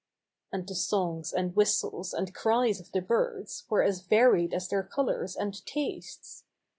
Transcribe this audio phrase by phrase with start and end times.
[0.51, 4.81] And the songs and whistles and cries of the birds were as varied as their
[4.81, 6.43] colors and tastes.